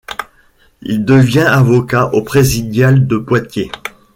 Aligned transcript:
Il 0.81 1.05
devient 1.05 1.45
avocat 1.47 2.07
au 2.15 2.23
présidial 2.23 3.05
de 3.05 3.17
Poitiers. 3.19 3.69